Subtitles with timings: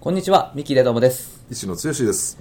[0.00, 1.44] こんにちは三木レドモです。
[1.50, 2.38] 石野剛です。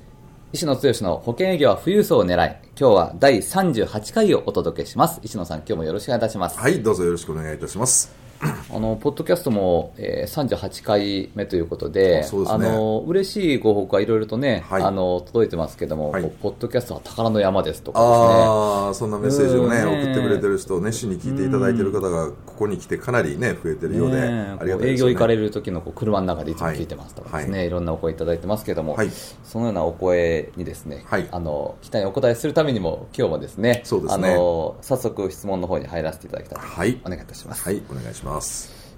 [0.54, 5.20] 石野剛の保険営業は富裕層を狙い今日は第38回をお届けします。
[5.24, 6.60] 石野さん今日もよろしくお願いいたします。
[6.60, 14.84] はいどうぞよろしくお願いいたしますあのポッドキャストも、えー、38回目ということで、そうですね、あの嬉しいご報告はいろいろとね、はい。
[14.84, 16.24] あの届いてますけども、はい。
[16.24, 18.16] ポッドキャストは宝の山ですとかですね。
[18.20, 19.92] ああそんなメッセージをねうん。
[19.92, 27.70] ね送ってくれてる人熱心に聞いていただいてる方がここに来てかなりね増えてるようで、ありがたい営業行かれる時のこう車の中でいつも聞いてますとかですね、、はい。
[27.70, 29.10] ろんなお声いただいてますけども、はい。
[29.44, 31.28] そのようなお声にですね、はい。
[31.32, 34.34] あの期待にお答えするためにも今日もですね、そうですね。
[34.34, 37.00] あの早速質問の方に入らせていただきたいとはい。
[37.06, 37.64] お願いいたします。
[37.64, 38.27] はいお願いします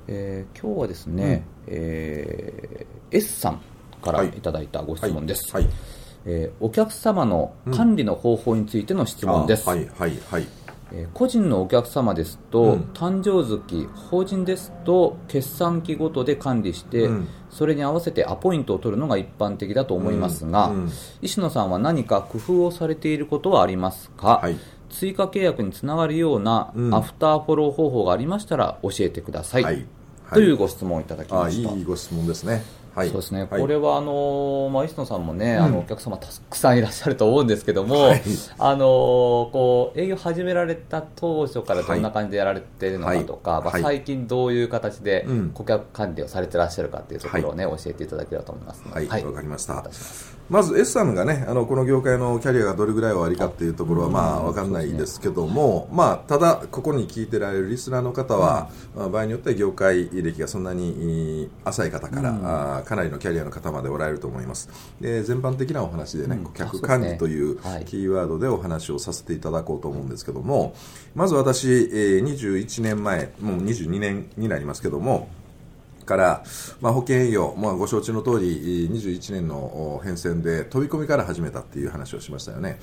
[0.07, 3.61] えー今日はですね、えー S さん
[4.01, 4.31] からい。
[4.31, 5.63] ただいたご質問です、はい。
[5.63, 5.73] はい。
[6.25, 10.47] えーお客様の管理の方法についての質問です、あはいはいはい。
[10.91, 12.79] えー個人のお客様ですと、うん。
[12.93, 17.27] 誕生月法人ですと決算期ごとで管理して、うん。
[17.51, 20.75] それに合わせてアポイントを取るのが一般的だと思いますが、うん。
[20.75, 20.91] うん。
[21.21, 24.57] 石野さんは何か工夫をされていることはありますか、はい
[24.89, 26.93] 追加契約につながるようなうん。
[26.93, 29.85] アフターフォロー方法がありましたら教えてください、はい。
[30.33, 31.71] というご質問をいただきあました。
[31.71, 32.63] いいご質問ですね
[32.95, 33.09] はい。
[33.09, 33.61] そうですね、はい。
[33.61, 35.63] これはあのーまあ、石野さんもね、うん。
[35.63, 38.21] あのお客様たくさんいらっしゃると思うんですけども、はい。
[38.57, 43.83] あのーこう営業始められた当初からどんな感じでやられているのかとか、まあ、はい。
[43.83, 45.49] はい最近どういう形でうん。
[45.51, 48.83] 顧客管理をされてらっしゃるかっていうところをね、教えていただければと思います。
[48.87, 49.25] はい。
[49.25, 49.83] わかりました。
[50.49, 64.69] まず S さんがねあのこの業界のキャリアがどれぐらいおありかっていうところはまあ分かんないですけども、まあ、ただここに聞いてられるリスナーの方は、まあ場合によっては業界歴がそんなにえー浅い方から、かなりのキャリアの方までおられると思います
[65.01, 70.73] で全般的なお話でね、うん顧客管理というキーワードでお話をさせていただこうと思うんですけども
[71.15, 75.29] まず私、えー21年前もう22年になりますけども
[76.09, 76.43] から、
[76.81, 82.79] まあ、保険営業、まあ、ご承知の通り、21年のお変遷で飛び込みから始めたっていう話をしましたよね。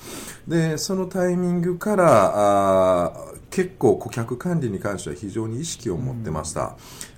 [0.46, 6.76] で、そのタイミングから、あー結構顧客管理に関しては非常に意識を持ってました。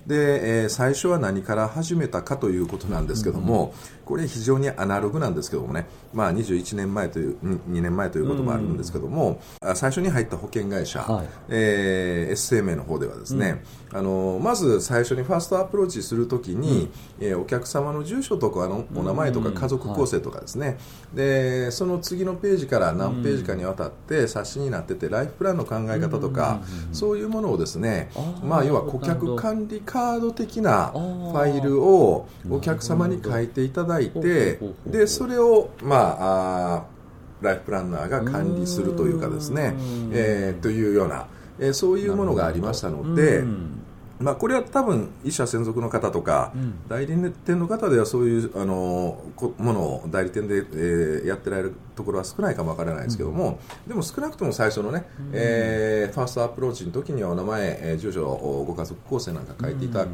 [0.09, 3.73] で、えー最初は何から始めたかということなんですけども、
[4.05, 11.27] これ非常にアナログなんですけどもね、まあ、21年前という、2年前ということもあるんですけども、あ最初に入った保険会社、はい。
[11.49, 16.89] えー S 生命の方ではですね、あのまず最初にファーストアプローチするときに、
[17.19, 20.77] えーお客様の住所とかのお名前とかうん家族構成とかですね、
[21.13, 26.61] でその次のページから何ページかにわたって冊子になっててライフプランの考え方とか、
[26.93, 28.09] そういうものをですね
[28.43, 36.85] まあ、要は顧客管理カード的なファイルをお客様に書いていただいてでそれを、まあ、
[37.41, 41.27] ライフプランナーが管理するというかですねうん、えーというような、
[41.59, 43.43] えーそういうものがありましたので。
[44.19, 46.73] うんまあ、これは多分医者専属の方とか、うん。
[46.89, 47.15] 代理
[47.45, 58.25] 店の方ではそういうあのこものを代理店で、えーやってられるところは少ないかもわからないですけども、でも少なくとも最初のね、えーファーストアプローチの時にはお名前、えー住所、
[58.67, 60.09] ご家族構成なんか書いていただく、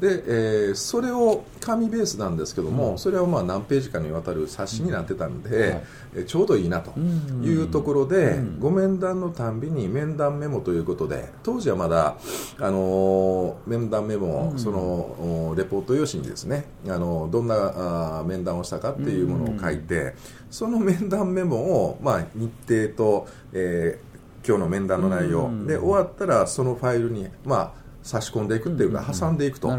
[0.00, 5.82] でえーそれを紙ベースなんですけども、それはまあ何ページかにわたる冊子になってたんで、はい。
[6.14, 7.44] えーちょうどいいなとうん。
[7.44, 8.60] いうところで、うん。
[8.60, 12.16] ご面談のたんびに面談メモということで当時はまだ、
[12.58, 14.58] あのー面談メモ、うん。
[14.58, 20.14] そのおレポート用紙にですね、あのどんなあー面談をしたかっていうものを書いて、
[20.50, 24.10] その面談メモを、まあ、日程と、えー
[24.42, 25.66] 今日の面談の内容、うん。
[25.66, 27.72] で終わったらそのファイルに、まあ、
[28.02, 29.18] 差し込んでいくっていうか、うん。
[29.18, 29.70] 挟んでいくと。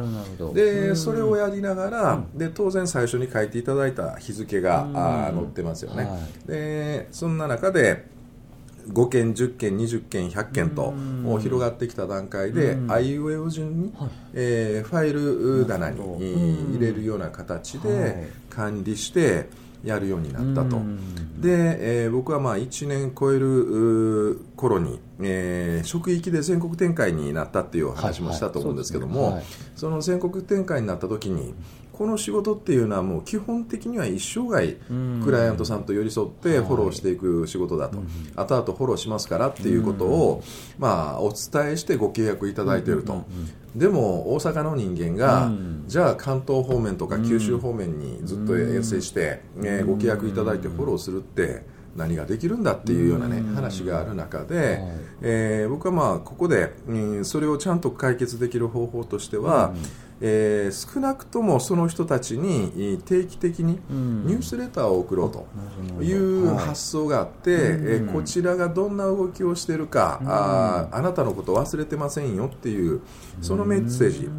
[0.53, 6.15] でそれをやりながら、で当然最初に書いていただいた日付が、う載ってますよね、は
[6.45, 6.47] い。
[6.47, 8.05] でそんな中で
[8.87, 10.93] 5件、10件、20件、100件と
[11.25, 11.41] うん。
[11.41, 12.91] 広がってきた段階で、うん。
[12.91, 14.09] あいうえお順に、はい。
[14.33, 17.87] えーファイル棚に入れるような形はい。
[17.87, 19.47] で管理して
[19.83, 20.77] やるようになったと。
[20.77, 21.41] うん。
[21.41, 29.33] で、えー僕はまあ1年超える頃に、えー職域で全国展開になったっていうお話もしたと思うんですけども、はい。
[29.35, 29.43] はい。
[29.75, 31.53] そその全国展開になった時に
[32.01, 34.75] ここの仕事っていうのはもう基本的には一生涯
[35.23, 37.99] クライアントさんと寄り添ってフォローしていく仕事だと、
[38.35, 40.43] 後々フォローしますからっていうことを、
[40.79, 43.23] まあ、お伝えしてご契約いただいていると。
[43.75, 45.51] でも大阪の人間が、
[45.85, 51.61] じゃあ関東方面とか九州方面にずっと遠征して、えー、ご契約いただいてフォローするって
[51.95, 54.81] 何ができるんだっていうようなね話がある中で、
[55.21, 59.75] えー、僕はまあここで、うん、それをちゃんと解決できる方法としては、
[60.21, 65.47] えー、少なくともその人たちに定期的にニュースレターを送ろうと
[66.03, 73.01] いう発想があって、えー、こちらがどんな動きをしているか、ああなたのこと忘れてませんよっていう
[73.41, 74.29] そのメッセージ。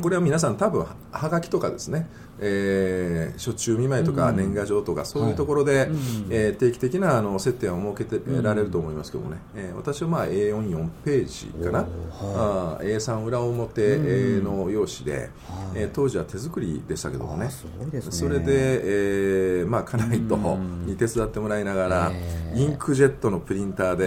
[0.00, 2.08] これは皆さん多分はがきとかですね。
[2.44, 5.88] えー、初中見舞いとか年賀状とか、そういうところで、はい、
[6.30, 15.30] えー、定期的なあの接点を設けてられると思いますけどもね、えー、私はまあ A44 ページかな、はい、A3 裏表の用紙で、
[15.74, 17.48] えー、当時は手作りでしたけどもね、
[17.92, 18.00] ね。
[18.10, 20.36] それで、えーまあ、家内と
[20.86, 22.12] に手伝ってもらいながら、
[22.54, 24.06] インクジェットのプリンターで、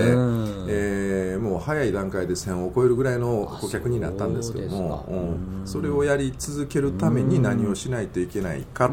[0.68, 8.90] えー、もう早い段階で1000を超えるぐらいの顧客になったんですけども、うん、それをやり続けるために何をしないといけないか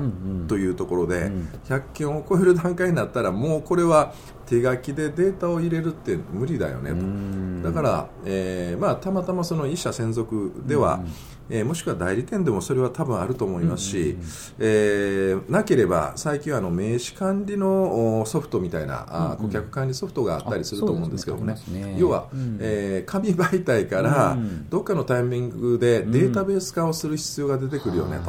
[0.49, 1.31] というところで、
[1.69, 4.15] 100件を超える段階になったらもうこれは
[4.53, 7.69] 手書きでデータを入れるって無理だよねと。
[7.69, 11.01] だから、えーまあ、たまたまその一社専属では、
[11.49, 14.19] えー、もしくは代理店でもそれは多分あると思いますし、
[14.59, 21.97] えー、なければ最近はあの名刺管理のソフトみたいな、あ顧客管理ソフトがあったりすると思うんですけどもね、ね。
[21.99, 24.37] 要は、うん、えー、紙媒体から
[24.69, 28.21] どっかのタイミングでデータベース化をする必要が出てくるよね、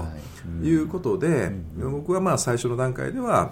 [0.61, 3.51] ということで、僕はまあ最初の段階では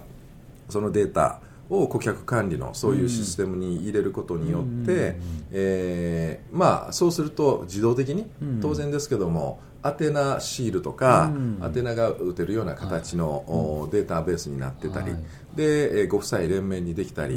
[0.70, 1.42] そのデータ
[1.72, 5.16] を顧客管理のそういうシステムに入れることによって、
[5.52, 8.30] えー、まあ、そうすると自動的に
[8.62, 11.32] 当然ですけども、宛名シールとか、
[11.62, 15.12] 宛名が打てるような形の、データベースになってたり、
[15.56, 17.36] で、えご夫妻連名にできたり、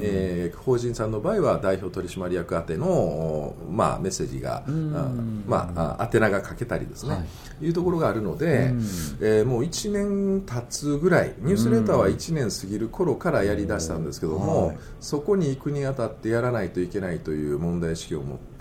[0.00, 4.64] えー、法人さんの場合は代表取締役宛ての、まあ、メッセージが、
[5.46, 7.22] まあ、宛名が書けたりですね、は
[7.60, 8.72] い、いうところがあるので、
[9.20, 18.51] えー、もう1年経つぐらいニュースレターは1年過ぎる頃からやりだしたんですけども、はい、そこに行くにあたってやらないといけないという問題意識を持って、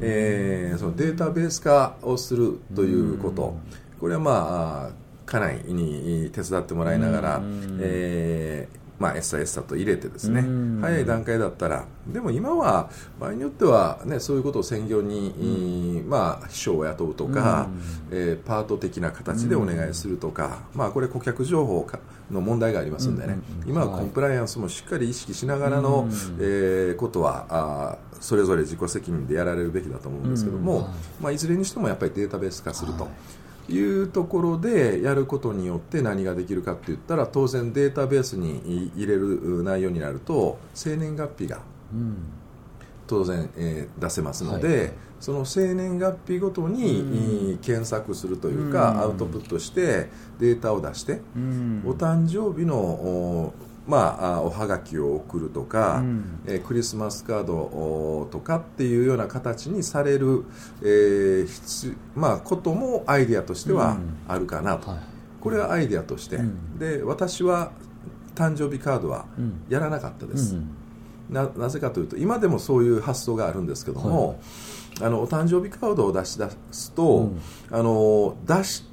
[0.00, 3.56] えー、そのデータベース化をするということ、
[4.00, 4.94] これはまあ
[5.26, 7.42] 家内に手伝ってもらいながら、
[7.80, 10.44] えーまあ、エッサエッサと入れてですね、
[10.80, 12.88] 早い段階だったら、でも今は
[13.18, 17.68] 場合によっては、ね、そういうことを専業に、まあ、秘書を雇うとか、
[18.12, 21.84] えー、パート的な形でお願いするとか、まあ、これ顧客情報
[22.30, 26.06] の問題がありますんでね、今はコンプライアンスもしっかり意識しながらの、
[26.38, 30.90] えー、ことはあそれぞれ自己責任でやられるべきだと思うんですけども、
[31.20, 33.08] まあ、いずれにしてもやっぱりデータベース化すると。
[33.68, 41.60] いうところでやることによって何ができるかって言ったら当然データベースに入れる内容になると生年月日が
[43.06, 51.20] 当然、えー、出せますので、はい、その生年月日ごとに、検索するというか、アウトプットしてデータを出して、
[51.84, 53.52] お誕生日の
[53.86, 60.44] まあ、おはがきを送るとか、うん、えー、クリスマスカードとかっていうような形にされる、
[60.82, 63.98] えーまあ、こともアイデアとしては
[64.28, 65.04] あるかなと、うんはい、
[65.40, 67.72] これはアイデアとして、うん、で私は
[68.34, 69.26] 誕生日カードは
[69.68, 70.56] やらなかったです、
[71.28, 74.38] ななぜかというと今でもそういう発想があるんですけども、はい、
[75.02, 77.30] あのお誕生日カードを出し出すと、
[77.70, 78.84] あの出し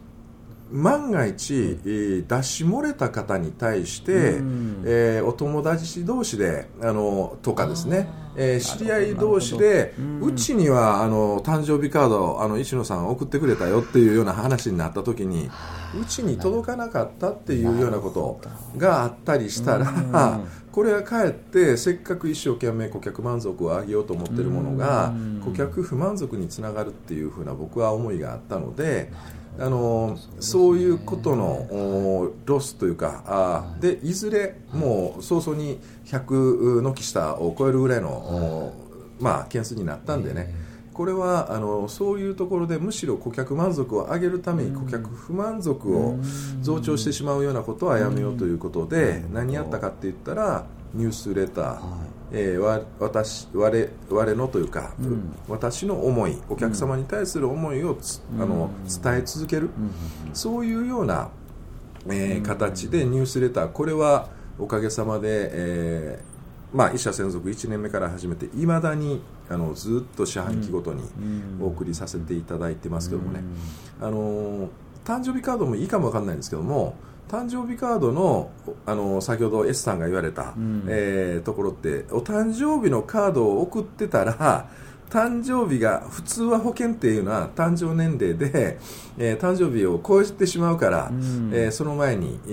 [0.72, 15.50] 万が一、えー、出し漏れた方に対して、うん、えー、お友達同士であのとかですね、えー、知り合い同士で、うちにはあの誕生日カードあの石野さん送ってくれたよっていうような話になった時に
[16.00, 18.40] うちに届かなかったっていうようなこと
[18.78, 20.40] があったりしたら、
[20.72, 29.12] これはかえってせっかく一生懸命顧客満足を上げようと思ってるものが顧客不満足につながるっていうふうな僕は思いがあったので。
[29.60, 38.74] あのそういうことのロスというかあでいずれもう早々に100のき下を超えるぐらいの、
[39.20, 40.54] まあ、件数になったんでね、
[40.94, 46.18] これはあのそういうところでむしろ顧客満足を上げるために顧客不満足を
[46.62, 51.79] 増長してしまうようなことはやめようということで何やったかって言ったらニュースレター、
[52.31, 57.98] えー、わ私我我のというか、うん、私の思いお客様に対する思いを
[58.39, 58.69] あの
[59.03, 59.69] 伝え続ける、
[60.34, 61.29] そういうような、
[62.08, 63.72] えー、形でニュースレター。
[63.72, 66.29] これはおかげさまで、えー
[66.74, 71.03] まあ、一社専属1年目から始めていまだにあのずっと四半期ごとに
[71.60, 73.41] お送りさせていただいてますけどもね、
[74.00, 74.69] あの
[75.03, 76.96] 誕生日カードもいいかもわかんないんですけども
[77.30, 78.50] 誕生日カードの
[78.86, 80.84] あの先ほど S さんが言われた、うん。
[80.88, 84.68] えーところってお誕生日のカードを送ってたら
[85.10, 88.78] 誕生日が普通は保険っていうのは誕生年齢で、
[89.18, 91.51] えー誕生日を超えてしまうから、うん。
[91.54, 92.50] えーその前に、え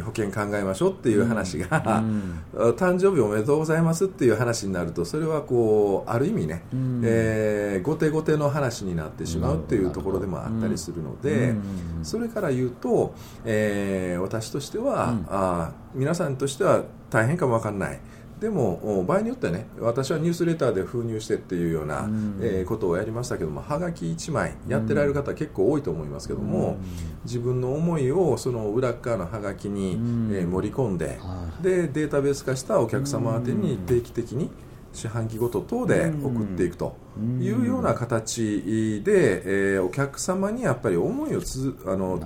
[0.00, 2.42] ー保険考えましょうっていう話が、うん。
[2.76, 7.00] 誕生日おめでとうございますっていう話になるとそれはこうある意味ね、うん。
[7.04, 11.62] えー後手後手の話になってしまうっていうところでもあったりするので、うん。
[12.02, 15.26] それから言うと、えー私としては、うん。
[15.28, 18.00] あー皆さんとしては大変かもわかんない
[18.40, 22.38] でもお場合によってはね私はニュースレターで封入してっていうような、うん。
[22.42, 26.76] えーことをやりましたけどもはがき1枚やってられる方結構多いと思いますけども、
[27.24, 30.30] 自分の思いをその裏っ側のはがきに、うん。
[30.34, 34.50] えー盛り込んで、はでデータベース化したお客様宛てに定期的に
[34.92, 36.96] 四半期ごと等で送っていくと
[37.40, 42.20] いうような形で、えーお客様にやっぱり思いをつあの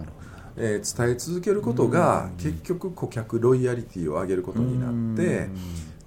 [0.56, 5.48] えー伝え続けることが結局顧客ロイヤリティを上げることになって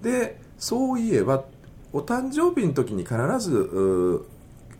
[0.02, 1.44] でそういえば
[1.92, 4.26] お誕生日の時に必ず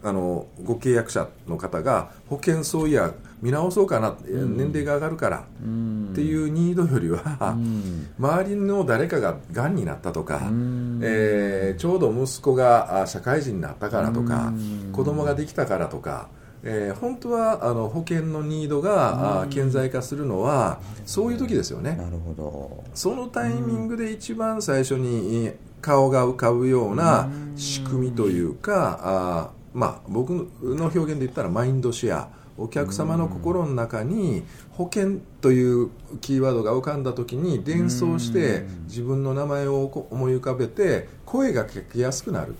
[0.02, 8.06] あのご契約者の方が保険そういや見直そうかな、年齢が上がるからうんっていうニードよりは、うん。
[8.18, 11.00] 周りの誰かががんになったとか、うん。
[11.02, 14.92] えーちょうど息子があ社会人になったからとか、うん。
[14.92, 16.28] 子供ができたからとか、
[16.64, 21.96] えー本当はあの保険のニードが、あ顕在化するのはそういう時ですよね。
[21.96, 22.84] なるほど。
[22.94, 32.42] そのタイミングで一番最初にえー顔が浮かぶような仕組みというか、あーまあ、僕の表現で言ったらマインドシェア。
[32.58, 35.90] お客様の心の中に保険という
[36.20, 42.54] キーワードが浮かんだ時に連想して自分の名前をこ思い浮かべて声がかけやすくなる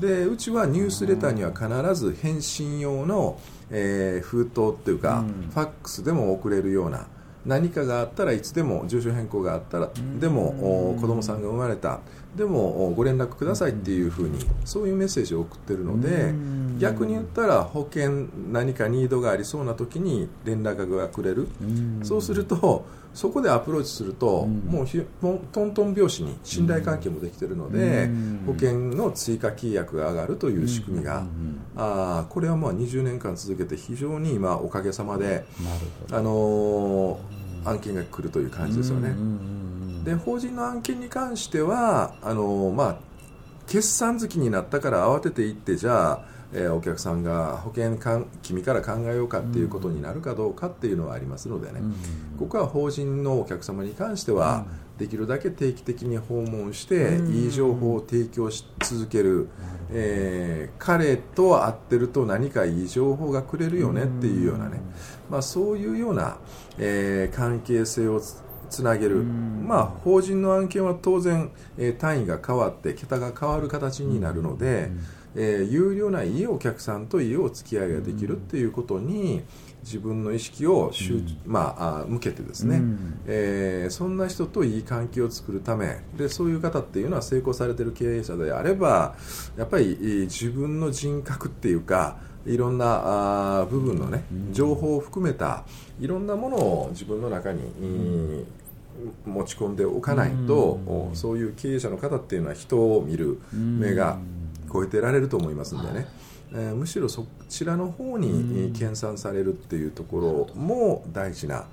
[0.00, 3.40] でうちはニュースレターには必ず返信用の、
[3.70, 5.50] えー封筒っていうか、うん。
[5.50, 7.06] ファックスでも送れるような
[7.46, 9.90] 何かがあったらいつでも住所変更があったら
[10.20, 12.00] でもお子供さんが生まれた
[12.36, 16.78] でもおご連絡くださいっていうふうにそういうメッセージを送ってるのでうん。
[16.78, 21.48] 逆に言ったら保険何かニードがありそうな時に連絡がくれる。
[21.60, 22.00] うん。
[22.04, 24.70] そうするとそこでアプローチすると、うん。
[24.70, 25.32] もうひト
[25.64, 28.42] ントン拍子に信頼関係もできているので、うん。
[28.46, 31.60] 保険の追加契約が上がるという仕組みが、うん。
[31.76, 35.44] あーこれはまあ20年間続けて非常に今おかげさまで、
[36.12, 39.14] あのー案件が来るという感じですよね。
[40.08, 42.96] で法人の案件に関してはあのーまあ、
[43.66, 51.94] 決算月になったから慌てていってじゃあ、えーお客さんが保険かん君から考えようかっていうことになるかどうかっていうのはありますのでね、うん。
[52.38, 54.64] ここは法人のお客様に関しては、
[54.96, 57.34] できるだけ定期的に訪問して、うん。
[57.34, 59.48] いい情報を提供し続ける、
[59.90, 64.80] えー彼と会ってると何かいい情報がくれるよねっていうようなね、
[65.28, 66.38] まあ、そういうような、
[66.78, 68.22] えー関係性を
[68.68, 69.64] つつなげる、うん。
[69.66, 74.90] まあ、法人の案件は当然、えー単位が変わって桁が変わる形になるので、
[75.34, 79.42] えー有料ないいお客さんといいお付き合いができるっていうことに
[79.84, 83.20] 自分の意識を集、まあ、あ向けてですね、うん。
[83.26, 89.16] えーそんな人といい関係を作るためでそういう方っていうのは成功されてる経営者であれば
[89.56, 95.64] やっぱりえー自分の人格っていうかいろんなあー部分のね情報を含めた
[96.00, 98.44] いろんなものを自分の中に、えー
[99.24, 104.18] 持ち込んでおかないと、おそういう経営者の方っていうのは人を見る目が
[104.72, 106.08] 超えてられると思いますんでね、
[106.52, 111.66] えーむしろそちらの方に、えー研鑽されるっていうところも大事な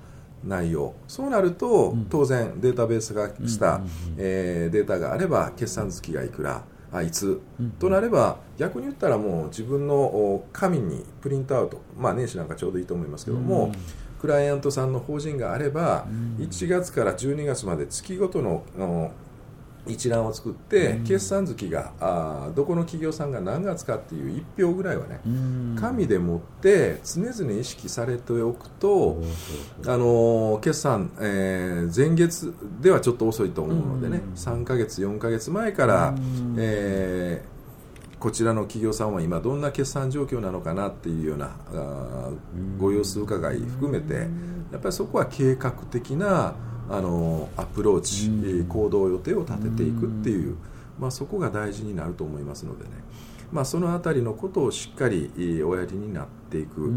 [0.44, 0.94] 内容。
[1.08, 3.80] そうなると、当然データベースがした、
[4.18, 6.62] えーデータがあれば決算月がいくら
[6.96, 7.40] あいつ、
[7.78, 13.72] となれば逆に言ったらもう自分のお紙にプリントアウト、まあ、年始なんかちょうどいいと思いますけども、
[14.20, 16.06] クライアントさんの法人があれば、
[16.38, 19.12] 1月から12月まで月ごとのの
[19.88, 25.76] 一覧を作って、決算月があーどこの企業さんが何月かっていう1票ぐらいはね、うん。
[25.78, 29.22] 紙で持って常々意識されておくと、
[29.86, 36.14] あのー決算、えー前月ではちょっと遅いと思うのでね、3ヶ月、4ヶ月前から、
[36.56, 37.56] えー
[38.18, 44.14] こちらの企業さんは今どんな決算状況なのかなっていうようなあーご様子伺い含めて
[44.72, 46.54] やっぱりそこは計画的な
[46.88, 50.56] あのアプローチ、えー行動予定を立てていくっていう、
[50.98, 52.90] まあ、そこが大事になると思いますのでね、
[53.52, 56.92] まあ、そのあたりのことをしっかりえーおやりになっていく。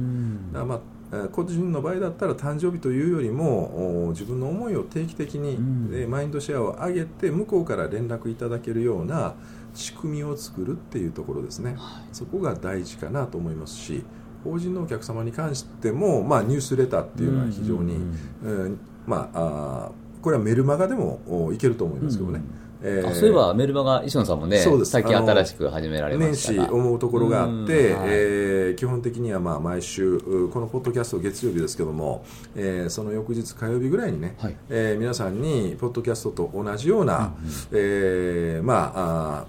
[0.54, 0.80] だからまあ
[1.12, 5.90] えー個人の場合だったら誕生日というよりもお自分の思いを定期的に、うん。
[5.92, 9.34] えーマインドシェアを上げて向こうから連絡いただけるような
[9.74, 11.76] 仕組みを作るっていうところですね、
[12.12, 14.04] そこが大事かなと思いますし
[14.44, 17.98] 法人のお客様に関しても、まあ、ニュースレターっていうのは非常に、
[18.44, 19.92] えーまあ、あ
[20.22, 22.42] これはメルマガでもいけると思いますけどね。
[22.82, 30.18] えー、そういえばメルマガ石野さんもね最近新しく始められました年始思うところがあって、はい、えー、基本的にはまあ毎週
[30.54, 32.24] このポッドキャスト月曜日ですけども、
[32.56, 39.46] えー、その翌日火曜日ぐらいにね、はい、えー、皆さんにポッドキャストと同じような、うんうん、えー、まああ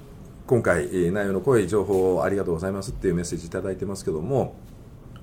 [0.48, 4.56] 今回内容の濃い情報をありがとうございますっていうメッセージいただいてますけども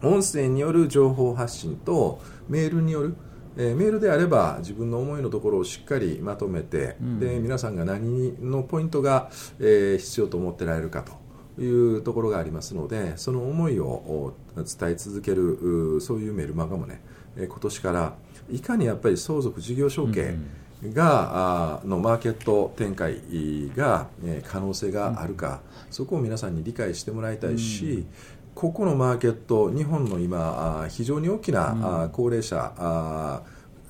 [0.02, 3.16] 音声による情報発信とメールによる
[3.60, 17.02] えー、メールであれば自分の思いのところをしっかりまとめて、うん、で皆さんが何のポイントが、えー、必要と思ってられるかというところがありますのでその思いを伝え続けるそういうメルマガもね、
[17.36, 18.16] えー、今年から
[18.52, 20.36] いかにやっぱり相続事業承継
[20.94, 23.20] が、うん、のマーケット展開
[23.76, 28.06] が、え可能性があるか、うん、そこを皆さんに理解してもらいたいし、
[28.58, 33.44] ここのマーケット、日本の今、非常に大きな、うん、高齢者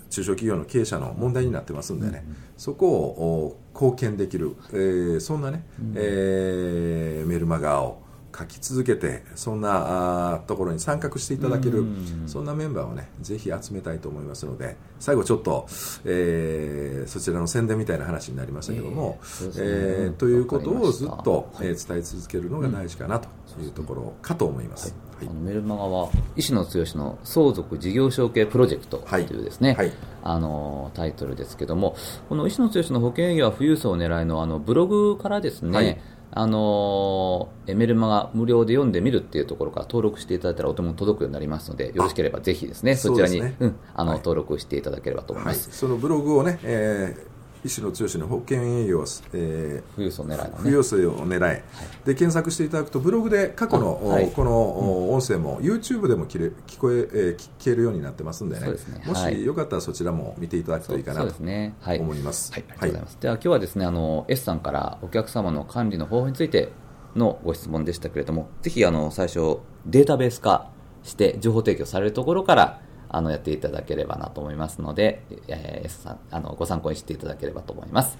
[0.09, 8.01] 中小企業の経営者の問題になってますんでね、うん、そこを貢献できる、えー、そんなね、うん、えー、メルマガを
[8.38, 11.86] 書き続けてそんなあところに参画していただける、
[12.27, 15.65] そんなメンバーをねぜひ集めたいと思いますので最後ちょっと、
[16.03, 23.29] えー、そちらの宣伝みたいな話になりましたけども、えー、えー、ということをずっと、えー、伝え続けるのが大事かなと
[23.62, 24.96] いうところかと思います。
[25.18, 25.28] はい。
[25.28, 29.88] あのメルマガは石野剛の相続事業承継プロジェクトというですね、はい。
[29.88, 31.96] はい、あのタイトルですけども
[32.30, 36.00] この石野剛の保険営業は富裕層を狙いのあのブログからですね、はい。
[36.32, 51.62] あのメルマガ無料で読んでみるっていうところから登録していただいたらお手元届くようになりますのでよろしければぜひですねそちらに、ね、うん、あの、はい、登録していただければと思います、はい、そのブログをね、えー石野剛の保険営業、えー、富裕層狙いの、ね、富裕層を狙い、はい、
[52.06, 62.52] で検索していただくとブログで過去の、はい、この音声も、うん、YouTube でも聞れ聞こええー、聞けるようになってますんでね、ね、もしよかったらそちらも見ていただくといいかなと思います。
[62.54, 63.18] はい、ありがとうございます。
[63.20, 66.72] では今日はですねあの S さんからお客様の管理の方法について
[67.16, 70.70] のご質問でしたけれどもぜひあの最初データベース化
[71.04, 78.17] して情報提供されるところからあのやっていただければなと思いますので、えー、さんあのご参考にしていただければと思います。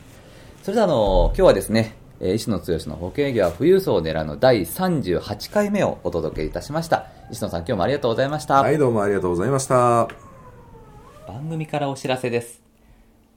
[0.64, 7.08] それではあの今日はですね、えー、石野剛の保険営業は富裕層を狙うの第38回目をお届けいたしました。
[7.32, 8.62] 石野さん今日もありがとうございました。
[8.62, 10.08] はいどうもありがとうございました。
[11.28, 12.62] 番組からお知らせです。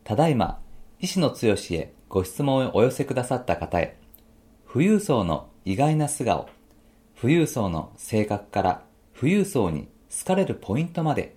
[0.05, 0.61] ただいま、
[1.01, 1.37] 石野剛
[1.71, 3.99] へご質問をお寄せくださった方へ、
[4.73, 6.49] 富裕層の意外な素顔、
[7.21, 8.83] 富裕層の性格から
[9.19, 11.37] 富裕層に好かれるポイントまで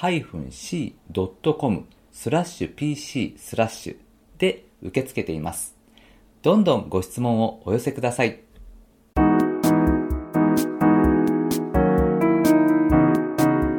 [0.00, 3.96] -c.com スラッシュ pc スラッシュ
[4.38, 5.74] で受け付けています。
[6.42, 8.40] どんどんご質問をお寄せください。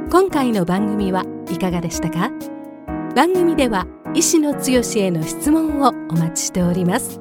[0.09, 2.31] 今回の番組はいかがでしたか？
[3.15, 7.19] 番組では医師の強への質問をお待ちしております。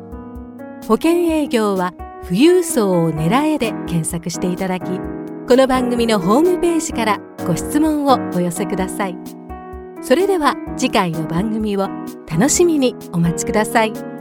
[0.86, 1.92] 保険営業は
[2.24, 4.84] 富裕層を狙えで検索していただき、
[5.46, 9.16] この番組のホームページからご質問をお寄せください
[10.00, 11.86] それでは次回の番組を
[12.26, 14.13] 楽しみにお待ちください。